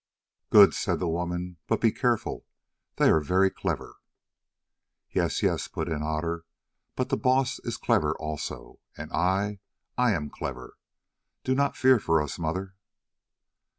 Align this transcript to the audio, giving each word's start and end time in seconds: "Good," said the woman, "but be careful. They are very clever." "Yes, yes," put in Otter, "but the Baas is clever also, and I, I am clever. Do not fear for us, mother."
"Good," 0.49 0.73
said 0.73 0.99
the 0.99 1.07
woman, 1.07 1.57
"but 1.67 1.79
be 1.79 1.91
careful. 1.91 2.47
They 2.95 3.11
are 3.11 3.19
very 3.19 3.51
clever." 3.51 3.97
"Yes, 5.11 5.43
yes," 5.43 5.67
put 5.67 5.87
in 5.87 6.01
Otter, 6.01 6.43
"but 6.95 7.09
the 7.09 7.17
Baas 7.17 7.59
is 7.63 7.77
clever 7.77 8.15
also, 8.17 8.79
and 8.97 9.13
I, 9.13 9.59
I 9.99 10.13
am 10.13 10.31
clever. 10.31 10.79
Do 11.43 11.53
not 11.53 11.77
fear 11.77 11.99
for 11.99 12.19
us, 12.19 12.39
mother." 12.39 12.73